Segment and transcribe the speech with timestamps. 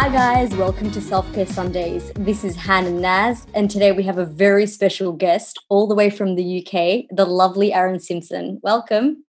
[0.00, 0.54] Hi, guys.
[0.54, 2.12] Welcome to Self Care Sundays.
[2.14, 5.94] This is Han and Naz, and today we have a very special guest all the
[5.96, 8.60] way from the UK, the lovely Aaron Simpson.
[8.62, 9.24] Welcome.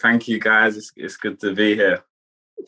[0.00, 0.76] Thank you, guys.
[0.76, 2.04] It's, it's good to be here.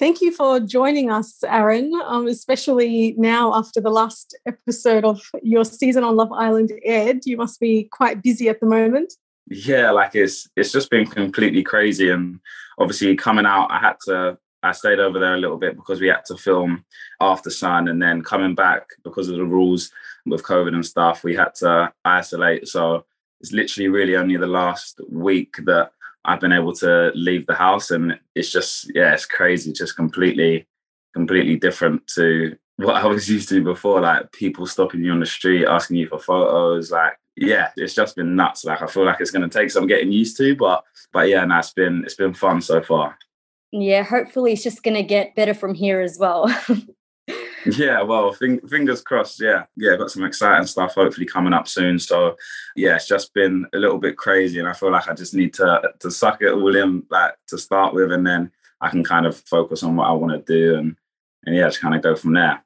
[0.01, 5.65] Thank you for joining us, Aaron, um, especially now after the last episode of your
[5.65, 7.19] season on Love Island aired.
[7.25, 9.15] You must be quite busy at the moment.
[9.47, 12.41] Yeah, like it's it's just been completely crazy, and
[12.81, 16.09] obviously coming out, I had to I stayed over there a little bit because we
[16.09, 16.85] had to film
[17.21, 19.91] Aftersun, and then coming back because of the rules
[20.27, 22.67] with COVID and stuff, we had to isolate.
[22.69, 23.05] So
[23.41, 25.91] it's literally really only the last week that
[26.25, 30.67] I've been able to leave the house, and it's just yeah, it's crazy, just completely,
[31.13, 34.01] completely different to what I was used to before.
[34.01, 38.17] Like people stopping you on the street, asking you for photos, like yeah, it's just
[38.17, 38.65] been nuts.
[38.65, 41.45] Like I feel like it's going to take some getting used to, but but yeah,
[41.45, 43.19] no, it's been it's been fun so far.
[43.77, 46.47] Yeah, hopefully it's just going to get better from here as well.
[47.67, 49.41] yeah, well, fingers crossed.
[49.41, 51.99] Yeah, yeah, got some exciting stuff hopefully coming up soon.
[51.99, 52.37] So,
[52.77, 55.55] yeah, it's just been a little bit crazy, and I feel like I just need
[55.55, 59.27] to to suck it all in, like to start with, and then I can kind
[59.27, 60.97] of focus on what I want to do, and
[61.45, 62.63] and yeah, just kind of go from there.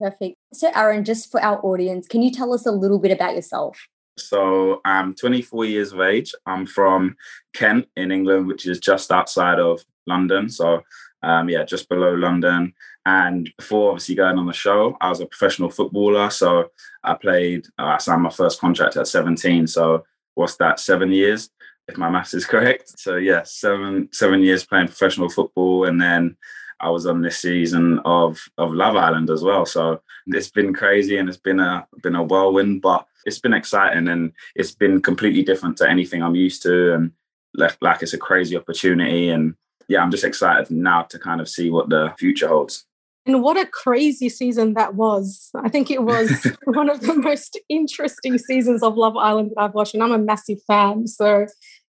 [0.00, 0.36] Perfect.
[0.54, 3.86] So, Aaron, just for our audience, can you tell us a little bit about yourself?
[4.18, 6.34] So I'm 24 years of age.
[6.46, 7.16] I'm from
[7.54, 10.48] Kent in England, which is just outside of London.
[10.48, 10.82] So
[11.22, 12.74] um, yeah, just below London.
[13.06, 16.30] And before obviously going on the show, I was a professional footballer.
[16.30, 16.70] So
[17.02, 19.66] I played, uh, I signed my first contract at 17.
[19.66, 21.50] So what's that, seven years,
[21.88, 22.98] if my maths is correct?
[22.98, 25.84] So yeah, seven seven years playing professional football.
[25.84, 26.36] And then
[26.80, 29.66] I was on this season of of Love Island as well.
[29.66, 29.94] So
[30.28, 30.34] mm.
[30.34, 34.32] it's been crazy and it's been a been a whirlwind, but it's been exciting and
[34.54, 36.94] it's been completely different to anything I'm used to.
[36.94, 37.12] And
[37.54, 39.28] like, like it's a crazy opportunity.
[39.28, 39.54] And
[39.88, 42.84] yeah, I'm just excited now to kind of see what the future holds.
[43.26, 45.50] And what a crazy season that was.
[45.54, 46.30] I think it was
[46.64, 49.92] one of the most interesting seasons of Love Island that I've watched.
[49.94, 51.06] And I'm a massive fan.
[51.06, 51.46] So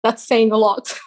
[0.03, 0.99] that's saying a lot.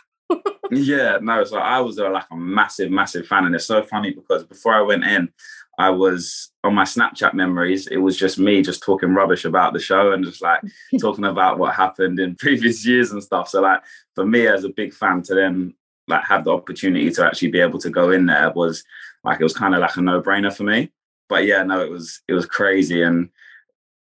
[0.71, 3.45] Yeah, no, so I was a, like a massive, massive fan.
[3.45, 5.29] And it's so funny because before I went in,
[5.77, 9.79] I was on my Snapchat memories, it was just me just talking rubbish about the
[9.79, 10.61] show and just like
[10.99, 13.49] talking about what happened in previous years and stuff.
[13.49, 13.81] So like
[14.15, 15.73] for me as a big fan to then
[16.07, 18.83] like have the opportunity to actually be able to go in there was
[19.23, 20.91] like it was kind of like a no-brainer for me.
[21.27, 23.29] But yeah, no, it was it was crazy and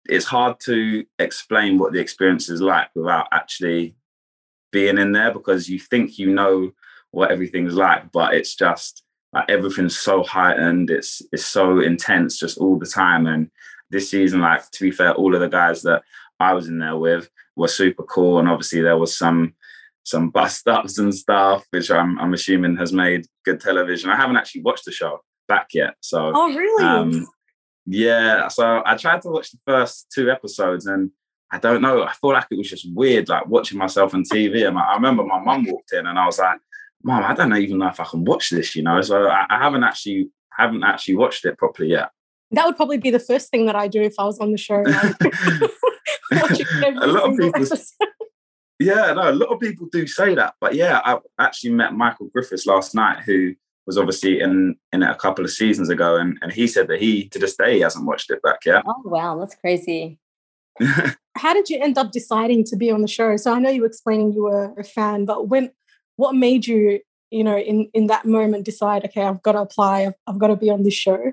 [0.08, 3.96] it's hard to explain what the experience is like without actually
[4.76, 6.70] being in there because you think you know
[7.10, 10.90] what everything's like, but it's just like everything's so heightened.
[10.90, 13.26] It's it's so intense just all the time.
[13.26, 13.50] And
[13.88, 16.02] this season, like to be fair, all of the guys that
[16.38, 18.38] I was in there with were super cool.
[18.38, 19.54] And obviously there was some
[20.02, 24.10] some bust ups and stuff, which I'm I'm assuming has made good television.
[24.10, 25.94] I haven't actually watched the show back yet.
[26.00, 26.84] So Oh really?
[26.84, 27.26] Um,
[27.86, 28.48] yeah.
[28.48, 31.12] So I tried to watch the first two episodes and
[31.52, 32.02] I don't know.
[32.02, 34.66] I feel like it was just weird, like watching myself on TV.
[34.66, 36.58] And I remember my mum walked in and I was like,
[37.02, 39.00] Mom, I don't even know if I can watch this, you know.
[39.00, 42.10] So I, I haven't actually haven't actually watched it properly yet.
[42.50, 44.58] That would probably be the first thing that I do if I was on the
[44.58, 44.82] show.
[44.82, 45.14] Like,
[46.32, 47.64] a lot of people,
[48.78, 50.54] yeah, no, a lot of people do say that.
[50.60, 53.54] But yeah, I actually met Michael Griffiths last night, who
[53.86, 57.00] was obviously in in it a couple of seasons ago, and and he said that
[57.00, 58.82] he to this day he hasn't watched it back yet.
[58.86, 60.18] Oh wow, that's crazy.
[61.36, 63.36] How did you end up deciding to be on the show?
[63.36, 65.70] So I know you were explaining you were a fan, but when
[66.16, 67.00] what made you
[67.30, 70.06] you know in in that moment decide okay i've got to apply.
[70.06, 71.32] I've, I've got to be on this show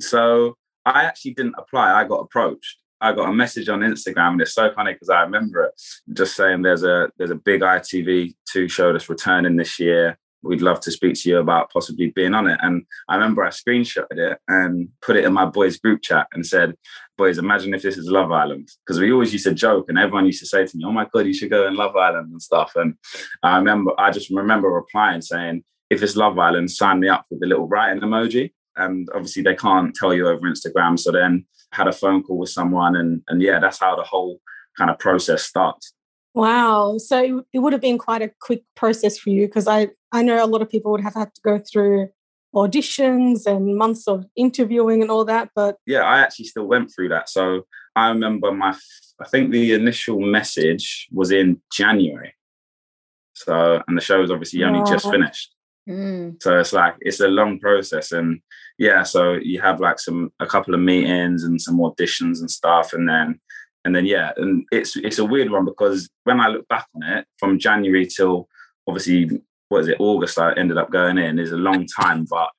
[0.00, 1.92] so i actually didn't apply.
[1.92, 2.78] I got approached.
[3.00, 5.80] I got a message on instagram and it's so funny because i remember it
[6.12, 10.80] just saying there's a there's a big itv2 show that's returning this year we'd love
[10.80, 12.58] to speak to you about possibly being on it.
[12.62, 16.46] And I remember I screenshotted it and put it in my boys' group chat and
[16.46, 16.74] said,
[17.16, 18.68] Boys, imagine if this is Love Island.
[18.84, 21.06] Because we always used to joke and everyone used to say to me, Oh my
[21.12, 22.72] God, you should go in Love Island and stuff.
[22.76, 22.94] And
[23.42, 27.40] I remember, I just remember replying saying, If it's Love Island, sign me up with
[27.40, 28.52] the little writing emoji.
[28.76, 30.98] And obviously they can't tell you over Instagram.
[30.98, 34.40] So then had a phone call with someone and and yeah, that's how the whole
[34.76, 35.94] kind of process starts.
[36.34, 36.98] Wow.
[36.98, 40.44] So it would have been quite a quick process for you because I, I know
[40.44, 42.08] a lot of people would have had to go through
[42.54, 45.50] auditions and months of interviewing and all that.
[45.54, 47.28] But yeah, I actually still went through that.
[47.28, 48.76] So I remember my,
[49.20, 52.34] I think the initial message was in January.
[53.34, 55.54] So, and the show was obviously only just finished.
[55.88, 56.42] Mm.
[56.42, 58.12] So it's like, it's a long process.
[58.12, 58.40] And
[58.78, 62.92] yeah, so you have like some, a couple of meetings and some auditions and stuff.
[62.92, 63.40] And then
[63.84, 67.02] and then yeah, and it's it's a weird one because when I look back on
[67.02, 68.48] it, from January till
[68.86, 69.30] obviously
[69.68, 72.50] what is it August, I ended up going in is a long time, but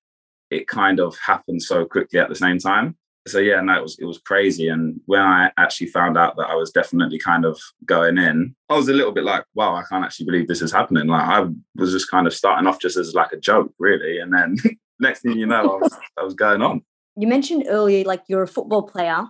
[0.51, 2.95] it kind of happened so quickly at the same time.
[3.27, 4.67] So yeah, no, it was it was crazy.
[4.67, 8.75] And when I actually found out that I was definitely kind of going in, I
[8.75, 11.07] was a little bit like, wow, I can't actually believe this is happening.
[11.07, 14.19] Like I was just kind of starting off just as like a joke, really.
[14.19, 14.57] And then
[14.99, 16.83] next thing you know, I was, I was going on.
[17.17, 19.25] You mentioned earlier, like you're a football player.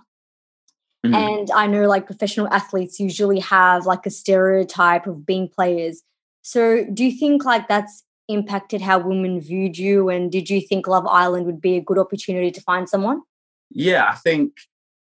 [1.06, 1.14] Mm-hmm.
[1.14, 6.02] And I know like professional athletes usually have like a stereotype of being players.
[6.42, 10.08] So do you think like that's impacted how women viewed you?
[10.08, 13.22] And did you think Love Island would be a good opportunity to find someone?
[13.70, 14.52] Yeah, I think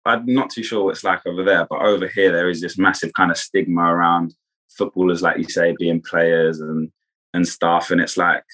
[0.04, 2.78] I'm not too sure what it's like over there, but over here there is this
[2.78, 4.34] massive kind of stigma around
[4.70, 6.90] footballers, like you say, being players and
[7.34, 7.90] and stuff.
[7.90, 8.44] And it's like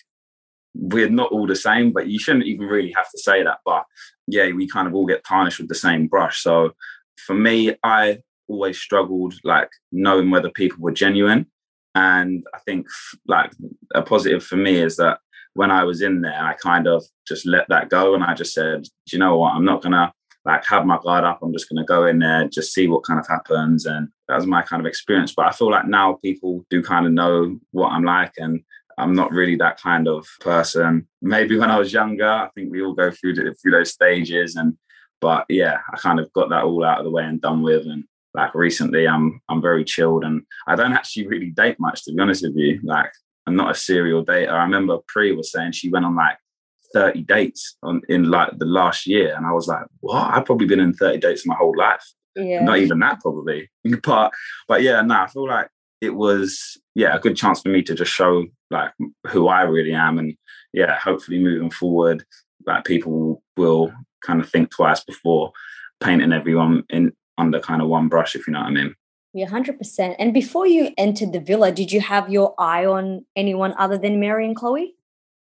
[0.75, 3.59] we're not all the same, but you shouldn't even really have to say that.
[3.65, 3.85] But
[4.27, 6.43] yeah, we kind of all get tarnished with the same brush.
[6.43, 6.73] So
[7.17, 8.19] for me, I
[8.49, 11.47] always struggled like knowing whether people were genuine.
[11.95, 12.87] And I think
[13.27, 13.53] like
[13.95, 15.19] a positive for me is that
[15.55, 18.53] when I was in there, I kind of just let that go and I just
[18.53, 19.55] said, Do you know what?
[19.55, 20.13] I'm not gonna
[20.45, 21.39] like have my guard up.
[21.43, 23.87] I'm just gonna go in there, just see what kind of happens.
[23.87, 25.33] And that was my kind of experience.
[25.35, 28.61] But I feel like now people do kind of know what I'm like and
[28.99, 31.09] I'm not really that kind of person.
[31.21, 34.77] Maybe when I was younger, I think we all go through through those stages and
[35.25, 37.87] but yeah, I kind of got that all out of the way and done with
[37.87, 38.05] and
[38.35, 42.21] like recently I'm I'm very chilled and I don't actually really date much to be
[42.21, 42.79] honest with you.
[42.85, 43.11] Like
[43.47, 44.51] I'm not a serial dater.
[44.51, 46.37] I remember Pri was saying she went on like
[46.93, 49.35] 30 dates on in like the last year.
[49.35, 50.31] And I was like, what?
[50.31, 52.05] I've probably been in 30 dates my whole life.
[52.37, 52.63] Yeah.
[52.63, 53.71] Not even that probably.
[54.03, 54.33] But
[54.69, 55.69] but yeah, no, I feel like
[56.03, 58.93] it was yeah, a good chance for me to just show like
[59.29, 60.19] who I really am.
[60.19, 60.37] And
[60.75, 62.27] yeah, hopefully moving forward,
[62.67, 63.91] like people will
[64.25, 65.53] kind of think twice before
[66.01, 68.95] painting everyone in under kind of one brush, if you know what I mean.
[69.33, 70.15] Yeah, 100%.
[70.19, 74.21] And before you entered the villa, did you have your eye on anyone other than
[74.21, 74.95] Mary and Chloe?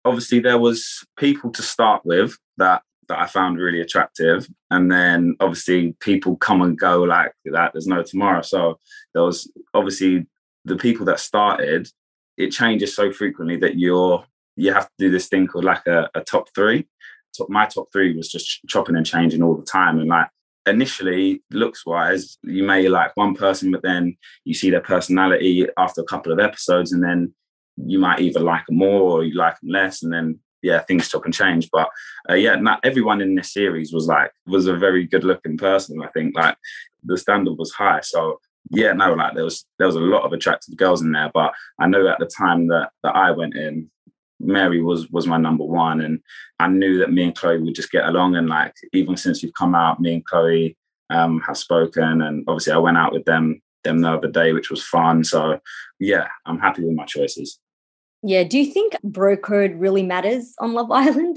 [0.04, 4.48] Obviously, there was people to start with that that I found really attractive.
[4.70, 7.72] And then obviously people come and go like that.
[7.72, 8.42] There's no tomorrow.
[8.42, 8.78] So
[9.12, 10.26] there was obviously
[10.64, 11.88] the people that started,
[12.36, 14.24] it changes so frequently that you're
[14.56, 16.86] you have to do this thing called like a, a top three.
[17.34, 19.98] So my top three was just chopping and changing all the time.
[19.98, 20.28] And like
[20.66, 26.00] initially looks wise you may like one person but then you see their personality after
[26.00, 27.32] a couple of episodes and then
[27.76, 31.08] you might either like them more or you like them less and then yeah things
[31.08, 31.88] chop and change but
[32.30, 36.02] uh, yeah not everyone in this series was like was a very good looking person
[36.02, 36.56] i think like
[37.02, 38.40] the standard was high so
[38.70, 41.52] yeah no like there was there was a lot of attractive girls in there but
[41.78, 43.90] i know at the time that that i went in
[44.44, 46.20] Mary was was my number one, and
[46.58, 48.36] I knew that me and Chloe would just get along.
[48.36, 50.76] And like even since we've come out, me and Chloe
[51.10, 54.70] um, have spoken, and obviously I went out with them them the other day, which
[54.70, 55.24] was fun.
[55.24, 55.60] So
[55.98, 57.58] yeah, I'm happy with my choices.
[58.22, 58.44] Yeah.
[58.44, 61.36] Do you think bro code really matters on Love Island?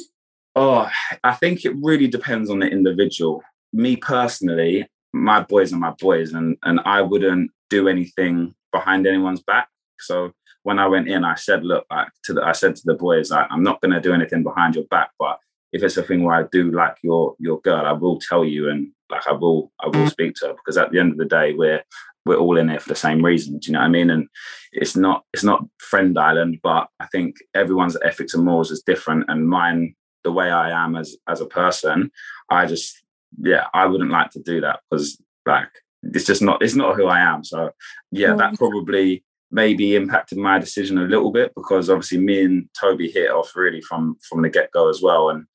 [0.56, 0.89] Oh,
[1.24, 3.44] I think it really depends on the individual.
[3.74, 9.42] Me personally, my boys are my boys, and and I wouldn't do anything behind anyone's
[9.42, 9.68] back.
[10.00, 10.31] So
[10.67, 13.31] when I went in, I said, look, like to the, I said to the boys,
[13.31, 15.39] like, I'm not going to do anything behind your back, but
[15.71, 18.69] if it's a thing where I do like your your girl, I will tell you,
[18.69, 20.11] and like I will I will mm.
[20.11, 21.81] speak to her because at the end of the day, we're
[22.25, 23.59] we're all in it for the same reason.
[23.59, 24.09] Do you know what I mean?
[24.09, 24.27] And
[24.73, 29.23] it's not it's not friend island, but I think everyone's ethics and morals is different,
[29.30, 32.11] and mine, the way I am as as a person,
[32.49, 32.94] I just
[33.42, 35.69] yeah, I wouldn't like to do that because like
[36.03, 37.45] it's just not it's not who I am.
[37.45, 37.71] So
[38.11, 38.57] yeah, that mm.
[38.57, 43.56] probably maybe impacted my decision a little bit because obviously me and Toby hit off
[43.56, 45.30] really from from the get go as well.
[45.30, 45.45] And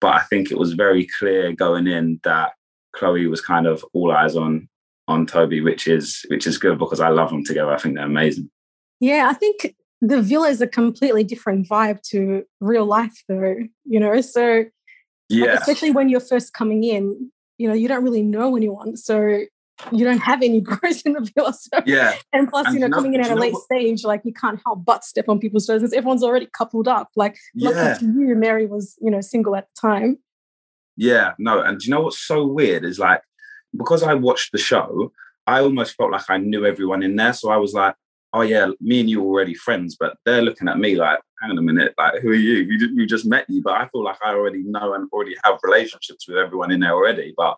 [0.00, 2.52] but I think it was very clear going in that
[2.92, 4.68] Chloe was kind of all eyes on
[5.08, 7.72] on Toby, which is which is good because I love them together.
[7.72, 8.50] I think they're amazing.
[9.00, 13.56] Yeah, I think the villa is a completely different vibe to real life, though.
[13.84, 14.64] You know, so
[15.28, 18.96] yeah, like, especially when you're first coming in, you know, you don't really know anyone,
[18.96, 19.40] so
[19.92, 21.52] you don't have any bros in the villa.
[21.52, 22.14] So, yeah.
[22.32, 23.64] And plus, and you know, no, coming in at a late what?
[23.64, 27.08] stage, like you can't help but step on people's toes because everyone's already coupled up.
[27.16, 27.70] Like, yeah.
[27.70, 30.18] lucky to you, Mary was, you know, single at the time.
[30.96, 31.60] Yeah, no.
[31.60, 33.22] And do you know what's so weird is like,
[33.76, 35.12] because I watched the show,
[35.46, 37.32] I almost felt like I knew everyone in there.
[37.32, 37.94] So I was like,
[38.32, 41.50] oh yeah, me and you are already friends, but they're looking at me like, hang
[41.50, 42.66] on a minute, like who are you?
[42.68, 45.58] We, we just met you, but I feel like I already know and already have
[45.62, 47.34] relationships with everyone in there already.
[47.36, 47.56] But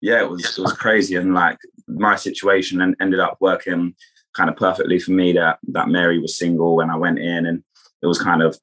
[0.00, 3.94] yeah, it was it was crazy, and like my situation and ended up working
[4.34, 5.32] kind of perfectly for me.
[5.32, 7.62] That that Mary was single when I went in, and
[8.02, 8.58] it was kind of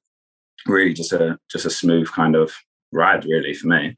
[0.65, 2.53] really just a just a smooth kind of
[2.91, 3.97] ride, really for me.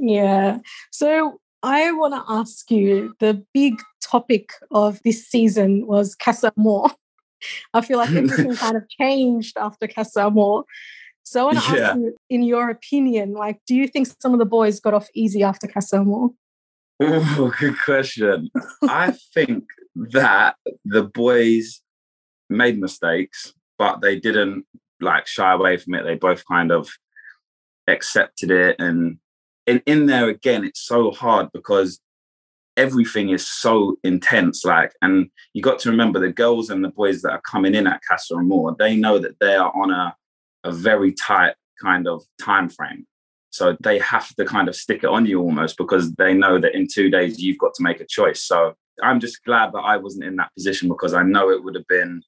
[0.00, 0.58] Yeah.
[0.92, 6.90] So I want to ask you the big topic of this season was Casa Amor.
[7.74, 10.64] I feel like everything kind of changed after Casa Amor.
[11.24, 11.88] So I want to yeah.
[11.88, 15.08] ask you, in your opinion, like, do you think some of the boys got off
[15.14, 16.28] easy after Casa Amor?
[17.00, 18.50] Oh, good question.
[18.82, 19.64] I think
[19.94, 21.80] that the boys
[22.50, 24.66] made mistakes, but they didn't
[25.00, 26.04] like shy away from it.
[26.04, 26.90] They both kind of
[27.88, 28.76] accepted it.
[28.78, 29.18] And
[29.66, 32.00] in, in there again, it's so hard because
[32.76, 34.64] everything is so intense.
[34.64, 37.86] Like, and you got to remember the girls and the boys that are coming in
[37.86, 40.14] at Casa Amor, they know that they are on a,
[40.64, 43.06] a very tight kind of time frame.
[43.50, 46.74] So they have to kind of stick it on you almost because they know that
[46.74, 48.42] in two days you've got to make a choice.
[48.42, 51.76] So I'm just glad that I wasn't in that position because I know it would
[51.76, 52.22] have been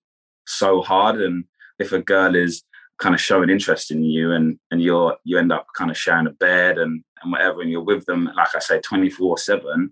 [0.46, 1.20] so hard.
[1.20, 1.44] And
[1.78, 2.62] if a girl is
[2.98, 6.26] kind of showing interest in you and and you're you end up kind of sharing
[6.26, 9.90] a bed and and whatever and you're with them like I say 24 7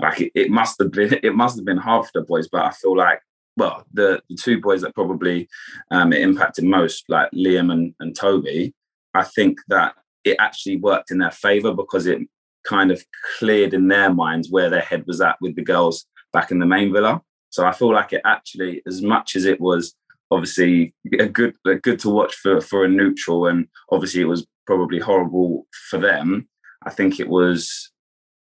[0.00, 2.64] like it, it must have been it must have been hard for the boys but
[2.64, 3.20] I feel like
[3.60, 5.48] well the the two boys that probably
[5.90, 8.74] um, it impacted most like Liam and, and Toby
[9.14, 12.20] I think that it actually worked in their favor because it
[12.64, 13.02] kind of
[13.38, 16.66] cleared in their minds where their head was at with the girls back in the
[16.66, 19.94] main villa so I feel like it actually as much as it was
[20.30, 24.46] obviously a good a good to watch for for a neutral, and obviously it was
[24.66, 26.48] probably horrible for them.
[26.84, 27.90] I think it was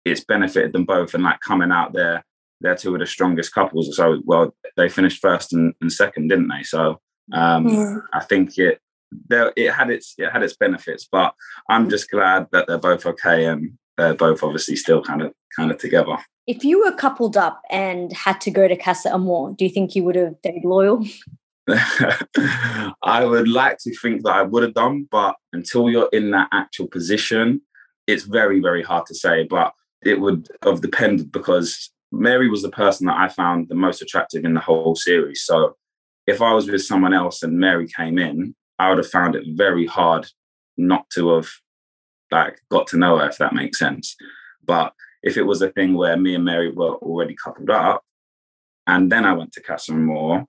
[0.05, 2.23] it's benefited them both, and like coming out there,
[2.63, 3.95] they're two of the strongest couples.
[3.95, 6.63] So well, they finished first and, and second, didn't they?
[6.63, 6.99] So
[7.31, 7.97] um, yeah.
[8.13, 8.79] I think it
[9.27, 11.35] there it had its it had its benefits, but
[11.69, 15.69] I'm just glad that they're both okay and they're both obviously still kind of kind
[15.69, 16.17] of together.
[16.47, 19.95] If you were coupled up and had to go to Casa Amor, do you think
[19.95, 21.05] you would have stayed loyal?
[21.67, 26.49] I would like to think that I would have done, but until you're in that
[26.51, 27.61] actual position,
[28.05, 29.43] it's very, very hard to say.
[29.43, 34.01] But it would have depended because Mary was the person that I found the most
[34.01, 35.43] attractive in the whole series.
[35.43, 35.75] So
[36.27, 39.43] if I was with someone else and Mary came in, I would have found it
[39.47, 40.27] very hard
[40.77, 41.49] not to have
[42.31, 44.15] like got to know her, if that makes sense.
[44.63, 44.93] But
[45.23, 48.03] if it was a thing where me and Mary were already coupled up,
[48.85, 50.45] and then I went to Casa Amor,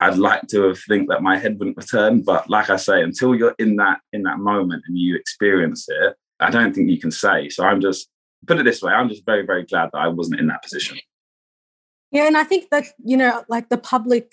[0.00, 3.34] I'd like to have think that my head wouldn't return, but like I say, until
[3.34, 7.10] you're in that in that moment and you experience it, I don't think you can
[7.10, 7.48] say.
[7.48, 8.08] So I'm just
[8.46, 10.98] put it this way: I'm just very very glad that I wasn't in that position.
[12.10, 14.32] Yeah, and I think that you know, like the public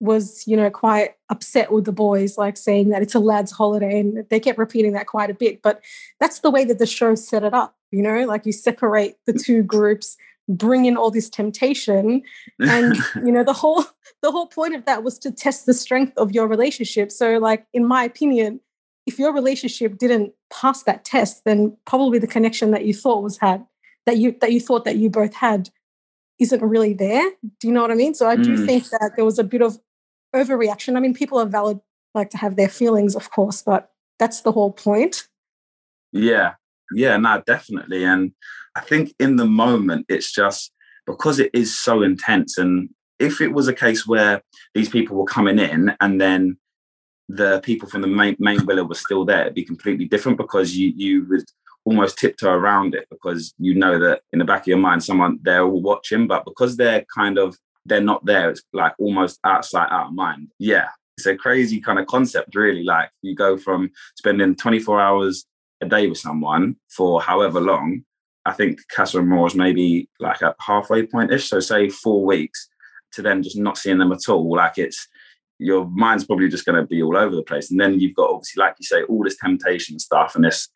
[0.00, 4.00] was you know quite upset with the boys, like saying that it's a lads' holiday,
[4.00, 5.62] and they kept repeating that quite a bit.
[5.62, 5.82] But
[6.20, 7.76] that's the way that the show set it up.
[7.90, 10.16] You know, like you separate the two groups
[10.48, 12.22] bring in all this temptation
[12.60, 13.84] and you know the whole
[14.22, 17.66] the whole point of that was to test the strength of your relationship so like
[17.72, 18.60] in my opinion
[19.06, 23.38] if your relationship didn't pass that test then probably the connection that you thought was
[23.38, 23.64] had
[24.04, 25.70] that you that you thought that you both had
[26.38, 27.30] isn't really there.
[27.60, 28.14] Do you know what i mean?
[28.14, 28.66] So i do mm.
[28.66, 29.78] think that there was a bit of
[30.34, 30.96] overreaction.
[30.96, 31.80] I mean people are valid
[32.14, 35.28] like to have their feelings of course but that's the whole point.
[36.12, 36.54] Yeah.
[36.92, 38.04] Yeah no definitely.
[38.04, 38.32] And
[38.76, 40.70] I think in the moment, it's just
[41.06, 42.58] because it is so intense.
[42.58, 44.42] And if it was a case where
[44.74, 46.58] these people were coming in and then
[47.28, 50.76] the people from the main, main villa were still there, it'd be completely different because
[50.76, 51.44] you you would
[51.84, 55.38] almost tiptoe around it because you know that in the back of your mind, someone
[55.42, 59.88] they're all watching, but because they're kind of they're not there, it's like almost outside
[59.90, 60.48] out of mind.
[60.58, 60.88] Yeah.
[61.16, 62.82] It's a crazy kind of concept, really.
[62.82, 65.46] Like you go from spending 24 hours
[65.80, 68.04] a day with someone for however long
[68.46, 71.48] I think Casa Amor is maybe like a halfway point ish.
[71.48, 72.68] So say four weeks
[73.12, 74.54] to then just not seeing them at all.
[74.54, 75.08] Like it's
[75.58, 77.70] your mind's probably just going to be all over the place.
[77.70, 80.68] And then you've got obviously, like you say, all this temptation stuff, and this,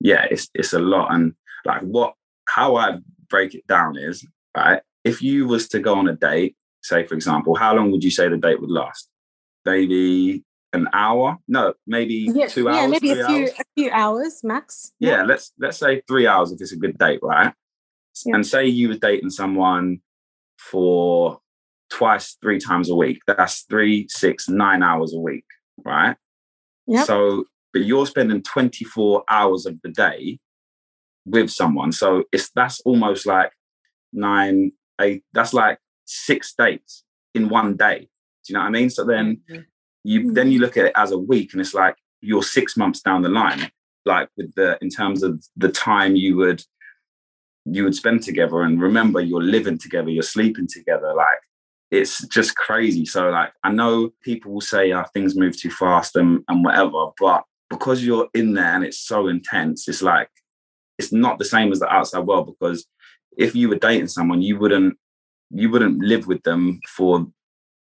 [0.00, 1.12] yeah, it's it's a lot.
[1.12, 2.14] And like what,
[2.48, 2.98] how I
[3.28, 4.26] break it down is
[4.56, 4.82] right.
[5.04, 8.10] If you was to go on a date, say for example, how long would you
[8.10, 9.08] say the date would last?
[9.64, 11.38] Maybe an hour.
[11.48, 12.76] No, maybe yeah, two hours.
[12.76, 13.50] Yeah, maybe a few hours.
[13.58, 14.92] a few hours max.
[14.98, 17.52] Yeah, yeah, let's let's say three hours if it's a good date, right?
[18.24, 18.34] Yeah.
[18.34, 20.00] And say you were dating someone
[20.58, 21.40] for
[21.90, 23.20] twice, three times a week.
[23.26, 25.44] That's three, six, nine hours a week,
[25.84, 26.16] right?
[26.86, 27.04] Yeah.
[27.04, 30.38] So, but you're spending 24 hours of the day
[31.26, 31.92] with someone.
[31.92, 33.52] So it's that's almost like
[34.12, 38.00] nine, eight, that's like six dates in one day.
[38.00, 38.90] Do you know what I mean?
[38.90, 39.62] So then mm-hmm
[40.04, 40.34] you mm-hmm.
[40.34, 43.22] then you look at it as a week and it's like you're six months down
[43.22, 43.70] the line
[44.04, 46.62] like with the in terms of the time you would
[47.64, 51.38] you would spend together and remember you're living together you're sleeping together like
[51.94, 56.16] it's just crazy so like i know people will say oh, things move too fast
[56.16, 60.28] and, and whatever but because you're in there and it's so intense it's like
[60.98, 62.86] it's not the same as the outside world because
[63.36, 64.96] if you were dating someone you wouldn't
[65.50, 67.26] you wouldn't live with them for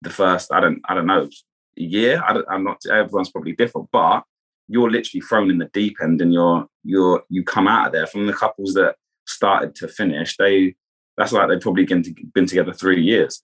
[0.01, 1.27] the first i don't i don't know
[1.75, 2.21] year.
[2.25, 2.81] I am not.
[2.85, 4.23] Everyone's probably different, but
[4.67, 8.07] you're literally thrown in the deep end, and you're you're you come out of there
[8.07, 10.37] from the couples that started to finish.
[10.37, 10.75] They
[11.17, 13.43] that's like they've probably been, to, been together three years.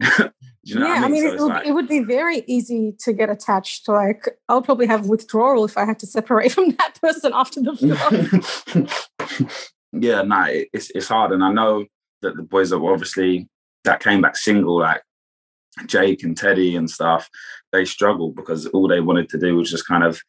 [0.62, 1.66] you know yeah, I mean, I mean so it, would, like...
[1.66, 3.88] it would be very easy to get attached.
[3.88, 8.88] Like, I'll probably have withdrawal if I had to separate from that person after the
[9.34, 9.48] film.
[9.92, 11.86] yeah, no, it's it's hard, and I know
[12.22, 13.48] that the boys that were obviously
[13.84, 15.02] that came back single, like
[15.86, 17.28] Jake and Teddy and stuff,
[17.72, 20.20] they struggled because all they wanted to do was just kind of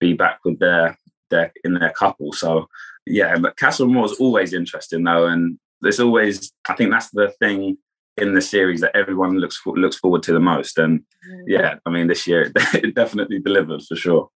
[0.00, 0.96] be back with their
[1.30, 2.32] their in their couple.
[2.32, 2.66] So
[3.06, 7.32] yeah, but Casa Amor is always interesting though, and there's always I think that's the
[7.40, 7.78] thing
[8.16, 10.78] in the series that everyone looks for, looks forward to the most.
[10.78, 11.44] And mm.
[11.46, 14.30] yeah, I mean, this year it definitely delivered for sure.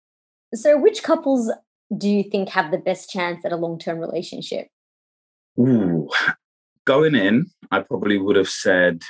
[0.54, 1.50] So, which couples
[1.96, 4.68] do you think have the best chance at a long term relationship?
[5.58, 6.08] Ooh,
[6.84, 9.02] going in, I probably would have said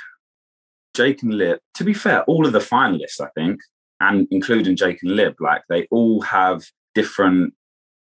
[0.93, 1.59] Jake and Lib.
[1.75, 3.59] To be fair, all of the finalists, I think,
[3.99, 6.63] and including Jake and Lib, like they all have
[6.95, 7.53] different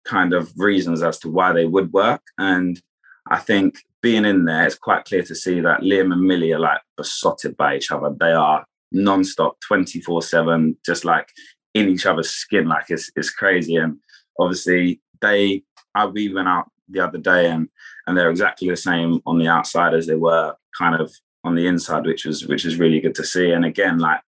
[0.05, 2.21] kind of reasons as to why they would work.
[2.37, 2.81] And
[3.29, 6.59] I think being in there, it's quite clear to see that Liam and Millie are
[6.59, 8.13] like besotted by each other.
[8.17, 11.29] They are non-stop 24-7, just like
[11.73, 12.67] in each other's skin.
[12.67, 13.75] Like it's it's crazy.
[13.75, 13.97] And
[14.39, 15.63] obviously they
[15.95, 17.67] I we went out the other day and
[18.07, 21.13] and they're exactly the same on the outside as they were kind of
[21.43, 23.51] on the inside, which was which is really good to see.
[23.51, 24.21] And again, like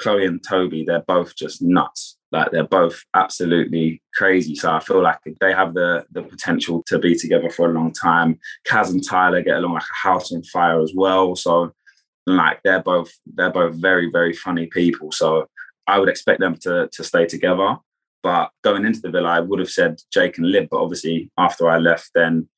[0.00, 2.16] Chloe and Toby, they're both just nuts.
[2.32, 4.54] Like they're both absolutely crazy.
[4.54, 7.92] So I feel like they have the the potential to be together for a long
[7.92, 8.38] time.
[8.66, 11.34] Kaz and Tyler get along like a house on fire as well.
[11.34, 11.72] So
[12.26, 15.10] like they're both they're both very very funny people.
[15.10, 15.48] So
[15.86, 17.76] I would expect them to to stay together.
[18.22, 20.68] But going into the villa, I would have said Jake and Lib.
[20.70, 22.48] But obviously, after I left, then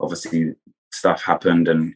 [0.00, 0.54] obviously
[0.92, 1.94] stuff happened and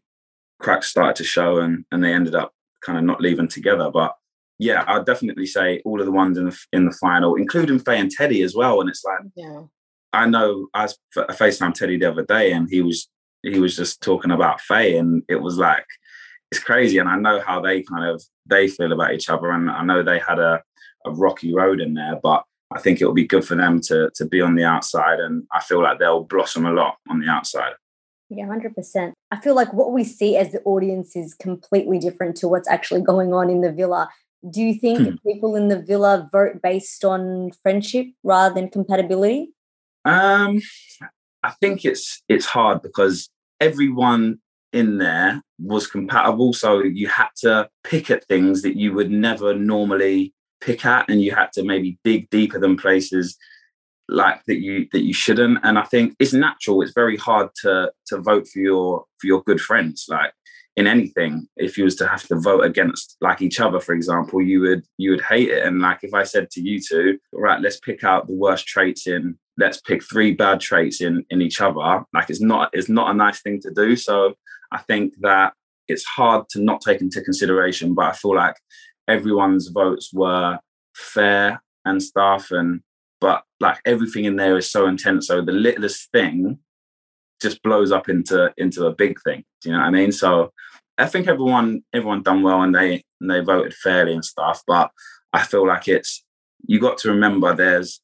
[0.60, 3.90] cracks started to show, and and they ended up kind of not leaving together.
[3.90, 4.14] But
[4.58, 8.00] yeah, I'd definitely say all of the ones in the in the final, including Faye
[8.00, 8.80] and Teddy as well.
[8.80, 9.62] And it's like, yeah,
[10.12, 13.08] I know I was a FaceTime Teddy the other day, and he was
[13.42, 15.86] he was just talking about Faye, and it was like
[16.50, 16.98] it's crazy.
[16.98, 20.02] And I know how they kind of they feel about each other, and I know
[20.02, 20.62] they had a
[21.04, 22.44] a rocky road in there, but
[22.74, 25.62] I think it'll be good for them to to be on the outside, and I
[25.62, 27.74] feel like they'll blossom a lot on the outside.
[28.30, 29.12] Yeah, 100%.
[29.30, 33.00] I feel like what we see as the audience is completely different to what's actually
[33.00, 34.10] going on in the villa.
[34.48, 35.14] Do you think hmm.
[35.26, 39.52] people in the villa vote based on friendship rather than compatibility?
[40.04, 40.60] Um,
[41.42, 43.28] I think it's it's hard because
[43.60, 44.38] everyone
[44.72, 49.54] in there was compatible, so you had to pick at things that you would never
[49.54, 53.36] normally pick at, and you had to maybe dig deeper than places
[54.08, 55.58] like that you that you shouldn't.
[55.62, 56.82] And I think it's natural.
[56.82, 60.06] It's very hard to to vote for your for your good friends.
[60.08, 60.32] Like
[60.78, 64.40] in anything if you was to have to vote against like each other for example
[64.40, 67.60] you would you would hate it and like if i said to you two right
[67.60, 71.60] let's pick out the worst traits in let's pick three bad traits in in each
[71.60, 74.32] other like it's not it's not a nice thing to do so
[74.70, 75.52] i think that
[75.88, 78.54] it's hard to not take into consideration but i feel like
[79.08, 80.60] everyone's votes were
[80.94, 82.82] fair and stuff and
[83.20, 86.56] but like everything in there is so intense so the littlest thing
[87.40, 89.44] just blows up into into a big thing.
[89.60, 90.12] Do you know what I mean?
[90.12, 90.52] So
[90.98, 94.62] I think everyone everyone done well and they and they voted fairly and stuff.
[94.66, 94.90] But
[95.32, 96.24] I feel like it's
[96.66, 98.00] you got to remember there's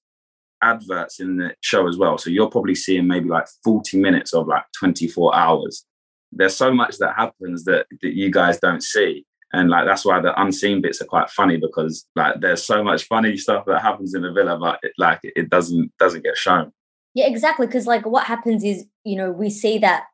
[0.63, 2.17] adverts in the show as well.
[2.19, 5.85] So you're probably seeing maybe like 40 minutes of like 24 hours.
[6.33, 9.27] There's so much that happens that that you guys don't see.
[9.53, 13.05] And like that's why the unseen bits are quite funny because like there's so much
[13.05, 16.73] funny stuff that happens in the villa, but it, like it doesn't doesn't get shown.
[17.15, 17.67] Yeah, exactly.
[17.67, 20.05] Because like what happens is, you know, we see that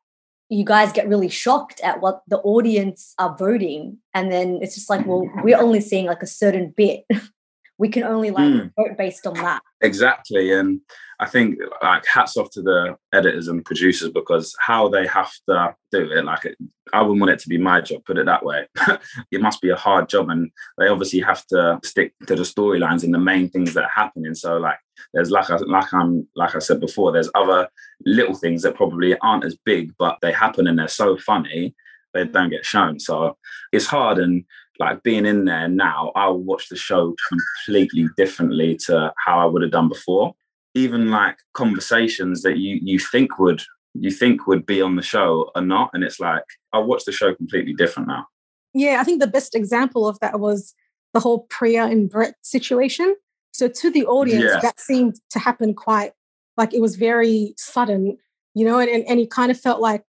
[0.51, 3.97] you guys get really shocked at what the audience are voting.
[4.13, 7.05] And then it's just like, well, we're only seeing like a certain bit.
[7.81, 8.71] we can only like mm.
[8.75, 9.59] vote based on that.
[9.81, 10.53] Exactly.
[10.53, 10.81] And
[11.19, 15.73] I think like hats off to the editors and producers because how they have to
[15.91, 16.55] do it, like
[16.93, 18.67] I wouldn't want it to be my job, put it that way.
[19.31, 20.29] it must be a hard job.
[20.29, 23.95] And they obviously have to stick to the storylines and the main things that are
[23.95, 24.35] happening.
[24.35, 24.77] So like
[25.15, 27.67] there's like I, like I'm like I said before, there's other
[28.05, 31.73] little things that probably aren't as big, but they happen and they're so funny
[32.13, 32.99] they don't get shown.
[32.99, 33.37] So
[33.71, 34.43] it's hard and
[34.81, 39.61] like being in there now, I'll watch the show completely differently to how I would
[39.61, 40.33] have done before.
[40.73, 43.61] Even like conversations that you you think would
[43.93, 47.11] you think would be on the show are not, and it's like I watch the
[47.11, 48.25] show completely different now.
[48.73, 50.73] Yeah, I think the best example of that was
[51.13, 53.15] the whole Priya and Brett situation.
[53.51, 56.13] So to the audience, that seemed to happen quite
[56.57, 58.17] like it was very sudden,
[58.53, 60.03] you know, and, and, and it kind of felt like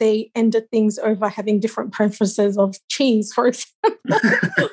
[0.00, 4.00] they ended things over having different preferences of cheese, for example.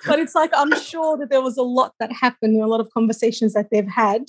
[0.07, 2.79] but it's like I'm sure that there was a lot that happened, and a lot
[2.79, 4.23] of conversations that they've had.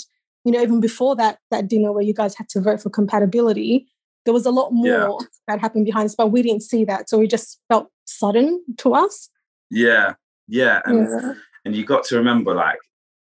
[0.44, 3.87] You know, even before that that dinner where you guys had to vote for compatibility,
[4.24, 5.26] there was a lot more yeah.
[5.46, 8.94] that happened behind us, but we didn't see that, so we just felt sudden to
[8.94, 9.30] us.
[9.70, 10.14] Yeah,
[10.48, 11.34] yeah, and yeah.
[11.64, 12.80] and you got to remember, like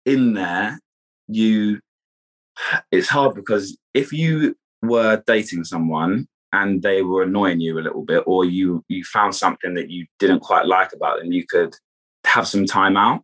[0.05, 0.79] in there,
[1.27, 1.79] you.
[2.91, 8.03] It's hard because if you were dating someone and they were annoying you a little
[8.03, 11.75] bit or you you found something that you didn't quite like about them you could
[12.25, 13.21] have some time out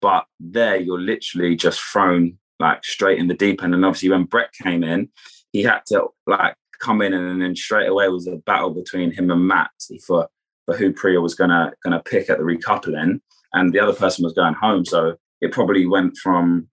[0.00, 3.74] but there you're literally just thrown like straight in the deep end.
[3.74, 5.08] And obviously when brett came in
[5.52, 9.30] he had to like come in and then straight away was a battle between him
[9.30, 9.70] and matt
[10.06, 10.28] for
[10.66, 13.20] for who priya was gonna gonna pick at the recoupling
[13.56, 14.84] and the other person was going home.
[14.84, 16.68] So it probably went from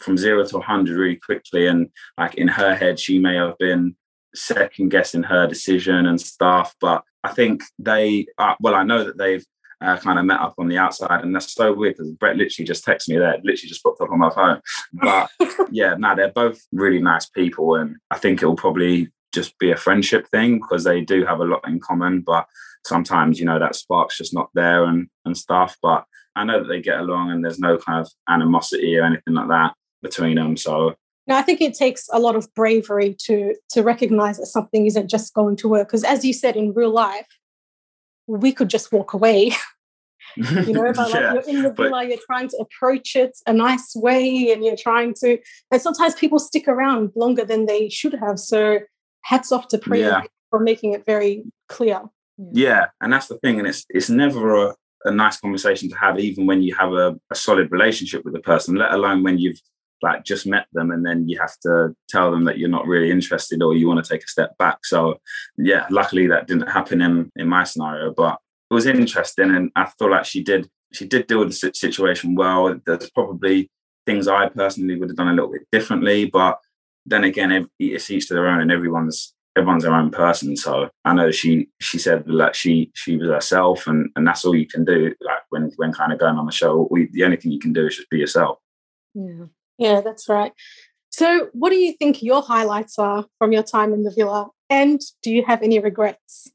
[0.00, 3.96] from zero to 100 really quickly and like in her head she may have been
[4.34, 6.74] second guessing her decision and stuff.
[6.80, 9.44] But I think they, uh, well, I know that they've
[9.80, 12.66] uh, kind of met up on the outside, and that's so weird because Brett literally
[12.66, 14.60] just texted me there, literally just popped up on my phone.
[14.92, 15.30] But
[15.70, 19.76] yeah, no, they're both really nice people, and I think it'll probably just be a
[19.76, 22.22] friendship thing because they do have a lot in common.
[22.22, 22.46] But
[22.84, 25.76] sometimes, you know, that spark's just not there and and stuff.
[25.80, 29.34] But I know that they get along, and there's no kind of animosity or anything
[29.34, 30.56] like that between them.
[30.56, 30.94] So
[31.28, 35.08] now, I think it takes a lot of bravery to to recognize that something isn't
[35.08, 35.88] just going to work.
[35.88, 37.26] Because as you said, in real life,
[38.26, 39.52] we could just walk away.
[40.36, 41.84] you know, but yeah, like you're in the but...
[41.84, 45.38] villa, you're trying to approach it a nice way, and you're trying to.
[45.70, 48.38] And sometimes people stick around longer than they should have.
[48.38, 48.80] So,
[49.20, 50.22] hats off to Priya yeah.
[50.48, 52.00] for making it very clear.
[52.52, 56.18] Yeah, and that's the thing, and it's it's never a, a nice conversation to have,
[56.18, 59.60] even when you have a, a solid relationship with the person, let alone when you've
[60.02, 63.10] like just met them and then you have to tell them that you're not really
[63.10, 64.84] interested or you want to take a step back.
[64.84, 65.20] So
[65.56, 68.38] yeah luckily that didn't happen in in my scenario but
[68.70, 72.34] it was interesting and i feel like she did she did deal with the situation
[72.34, 72.80] well.
[72.86, 73.70] There's probably
[74.06, 76.58] things i personally would have done a little bit differently but
[77.04, 80.56] then again it's each to their own and everyone's everyone's their own person.
[80.56, 84.54] So i know she she said that she she was herself and and that's all
[84.54, 86.88] you can do like when when kind of going on the show.
[86.90, 88.58] We, the only thing you can do is just be yourself.
[89.14, 89.46] Yeah
[89.78, 90.52] yeah, that's right.
[91.10, 94.48] So, what do you think your highlights are from your time in the villa?
[94.70, 96.50] And do you have any regrets?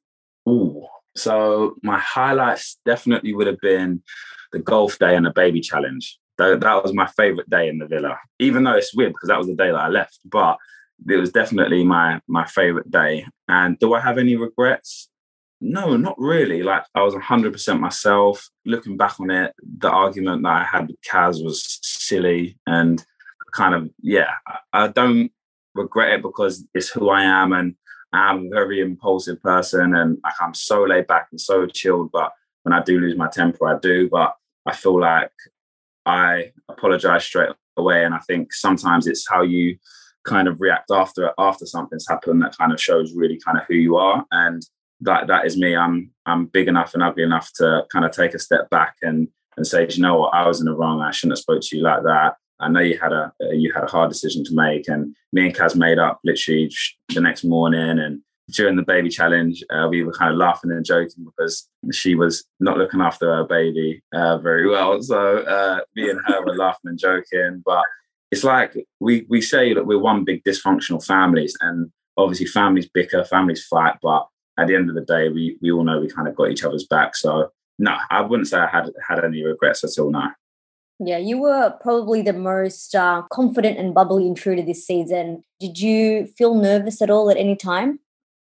[0.47, 4.03] Ooh, so my highlights definitely would have been
[4.51, 6.19] the golf day and the baby challenge.
[6.38, 9.47] That, was my favorite day in the villa, even though it's weird because that was
[9.47, 10.19] the day that I left.
[10.25, 10.57] But
[11.07, 13.25] it was definitely my my favorite day.
[13.47, 15.09] And do I have any regrets?
[15.62, 16.62] No, not really.
[16.62, 18.49] Like I was 100% myself.
[18.65, 23.03] Looking back on it, the argument that I had with Kaz was silly and
[23.53, 24.31] kind of yeah
[24.73, 25.31] I, don't
[25.75, 27.75] regret it because it's who I am and
[28.11, 32.31] I'm a very impulsive person and like I'm so laid back and so chilled but
[32.63, 34.09] when I do lose my temper I do.
[34.09, 34.35] But
[34.65, 35.31] I feel like
[36.05, 39.77] I apologize straight away and I think sometimes it's how you
[40.25, 43.75] kind of react after after something's happened that kind of shows really kind of who
[43.75, 44.25] you are.
[44.31, 44.61] And
[45.01, 45.75] that that is me.
[45.75, 49.27] I'm I'm big enough and ugly enough to kind of take a step back and
[49.57, 50.33] and say you know what?
[50.33, 51.01] I was in the wrong.
[51.01, 53.84] I shouldn't have spoke to you like that I know you had a you had
[53.84, 56.71] a hard decision to make, and me and Kaz made up literally
[57.13, 57.99] the next morning.
[57.99, 58.21] And
[58.52, 62.45] during the baby challenge, uh, we were kind of laughing and joking because she was
[62.60, 65.02] not looking after her baby uh, very well.
[65.02, 67.62] So uh, me and her were laughing and joking.
[67.65, 67.84] But
[68.32, 73.23] it's like we we say that we're one big dysfunctional families, and obviously families bicker,
[73.26, 76.28] families fight, but at the end of the day, we we all know we kind
[76.28, 77.15] of got each other's back.
[77.15, 80.12] So no, I wouldn't say I had had any regrets at all.
[80.12, 80.30] No.
[80.99, 85.43] Yeah, you were probably the most uh, confident and bubbly intruder this season.
[85.60, 87.99] Did you feel nervous at all at any time?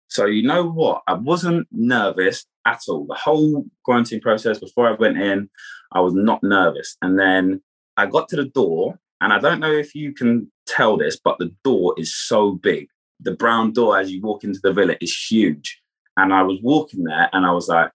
[0.09, 1.01] So, you know what?
[1.07, 3.05] I wasn't nervous at all.
[3.07, 5.49] The whole quarantine process before I went in,
[5.93, 6.97] I was not nervous.
[7.01, 7.61] And then
[7.97, 11.37] I got to the door, and I don't know if you can tell this, but
[11.39, 12.87] the door is so big.
[13.19, 15.81] The brown door as you walk into the villa is huge.
[16.17, 17.91] And I was walking there and I was like,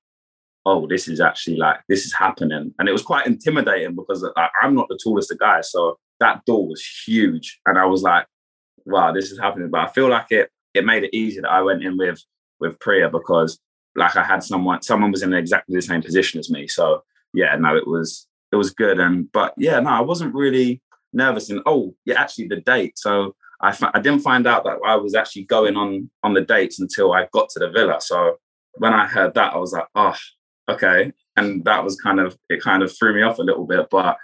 [0.68, 4.50] oh, this is actually like this is happening, and it was quite intimidating because like,
[4.62, 8.26] I'm not the tallest of guys, so that door was huge, and I was like,
[8.84, 9.70] wow, this is happening.
[9.70, 12.22] But I feel like it it made it easier that I went in with
[12.60, 13.58] with Priya because
[13.96, 17.02] like I had someone someone was in exactly the same position as me, so
[17.32, 20.82] yeah, no, it was it was good, and but yeah, no, I wasn't really
[21.14, 23.34] nervous, and oh, yeah, actually the date, so.
[23.60, 26.78] I, f- I didn't find out that I was actually going on on the dates
[26.78, 27.96] until I got to the villa.
[28.00, 28.36] So
[28.74, 30.14] when I heard that, I was like, oh,
[30.68, 31.12] okay.
[31.36, 34.16] And that was kind of, it kind of threw me off a little bit, but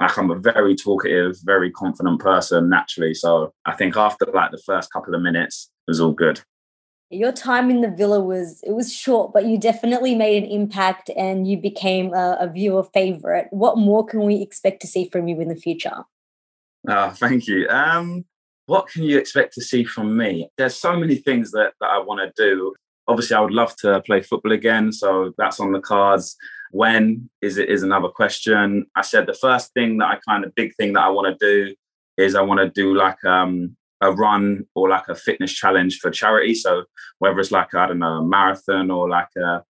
[0.00, 3.14] like I'm a very talkative, very confident person naturally.
[3.14, 6.40] So I think after like the first couple of minutes, it was all good.
[7.10, 11.10] your time in the villa was it was short but you definitely made an impact
[11.14, 15.28] and you became a, a viewer favorite what more can we expect to see from
[15.28, 16.04] you in the future
[16.88, 18.24] oh thank you um
[18.66, 21.98] what can you expect to see from me there's so many things that, that i
[21.98, 22.74] want to do
[23.08, 26.36] obviously i would love to play football again so that's on the cards
[26.70, 30.54] when is it is another question i said the first thing that i kind of
[30.54, 31.74] big thing that i want to do
[32.16, 36.10] is i want to do like um a run or like a fitness challenge for
[36.10, 36.54] charity.
[36.54, 36.84] So
[37.20, 39.62] whether it's like I don't know a marathon or like a,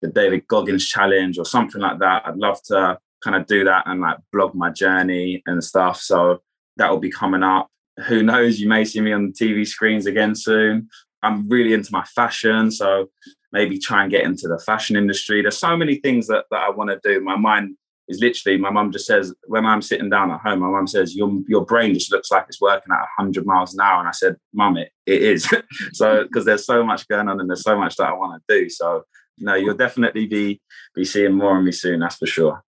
[0.00, 3.82] the David Goggins challenge or something like that, I'd love to kind of do that
[3.86, 6.00] and like blog my journey and stuff.
[6.00, 6.40] So
[6.76, 7.68] that will be coming up.
[8.06, 8.60] Who knows?
[8.60, 10.88] You may see me on the TV screens again soon.
[11.22, 13.10] I'm really into my fashion, so
[13.52, 15.42] maybe try and get into the fashion industry.
[15.42, 17.20] There's so many things that, that I want to do.
[17.20, 17.76] My mind
[18.08, 21.14] is literally my mum just says when I'm sitting down at home, my mum says
[21.14, 24.12] your your brain just looks like it's working at hundred miles an hour, and I
[24.12, 25.48] said, Mum, it, it is.
[25.92, 26.22] so hmm.
[26.24, 28.68] because there's so much going on and there's so much that I want to do.
[28.68, 29.04] So
[29.38, 30.60] no, you'll definitely be
[30.94, 32.00] be seeing more of me soon.
[32.00, 32.62] That's for sure.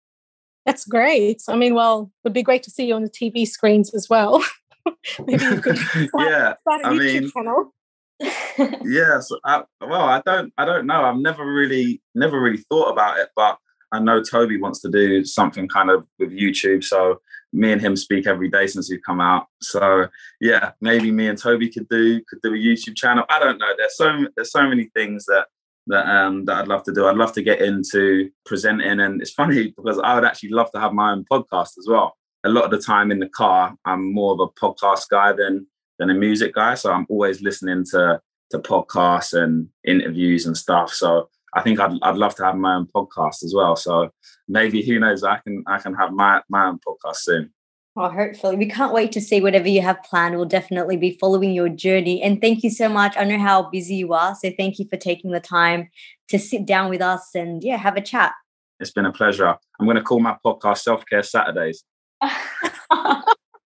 [0.65, 1.43] That's great.
[1.49, 4.09] I mean, well, it would be great to see you on the TV screens as
[4.09, 4.45] well.
[5.27, 7.75] Maybe you could start, yeah, start a I YouTube mean, channel.
[8.85, 11.05] yeah, I, well, I don't, I don't know.
[11.05, 13.59] I've never really, never really thought about it, but
[13.93, 16.83] I know Toby wants to do something kind of with YouTube.
[16.83, 17.21] So
[17.53, 19.47] me and him speak every day since we've come out.
[19.61, 20.07] So
[20.41, 23.25] yeah, maybe me and Toby could do could do a YouTube channel.
[23.29, 23.73] I don't know.
[23.77, 25.47] There's so there's so many things that
[25.89, 27.07] that um that I'd love to do.
[27.07, 30.81] I'd love to get into presenting, and it's funny because I would actually love to
[30.81, 32.17] have my own podcast as well.
[32.45, 35.67] A lot of the time in the car, I'm more of a podcast guy than
[35.99, 36.75] than a music guy.
[36.75, 40.93] So I'm always listening to to podcasts and interviews and stuff.
[40.93, 43.77] So I think I'd, I'd love to have my own podcast as well.
[43.77, 44.11] So
[44.49, 47.53] maybe who knows, I can I can have my, my own podcast soon.
[47.95, 48.57] Oh, hopefully.
[48.57, 50.37] We can't wait to see whatever you have planned.
[50.37, 52.23] We'll definitely be following your journey.
[52.23, 53.15] And thank you so much.
[53.19, 54.35] I know how busy you are.
[54.35, 55.91] So thank you for taking the time
[56.29, 58.33] to sit down with us and yeah, have a chat.
[58.81, 59.55] It's been a pleasure.
[59.79, 61.85] I'm going to call my podcast Self Care Saturdays.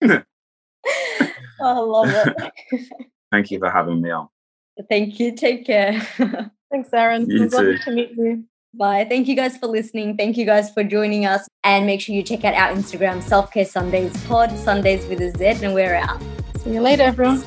[1.62, 2.52] I love it.
[3.32, 4.30] thank you for having me on.
[4.89, 5.36] Thank you.
[5.36, 6.00] Take care.
[6.72, 7.30] Thanks, Aaron.
[7.30, 7.56] You too.
[7.56, 8.43] lovely to meet you.
[8.74, 9.06] Bye.
[9.10, 10.17] Thank you guys for listening.
[10.17, 11.48] Thank you guys for joining us.
[11.63, 15.32] And make sure you check out our Instagram, Self Care Sundays Pod, Sundays with a
[15.32, 16.22] Z, and we're out.
[16.60, 17.43] See you later, everyone.